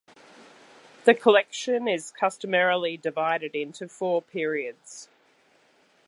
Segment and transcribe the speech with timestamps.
[1.05, 5.09] The collection is customarily divided into four periods.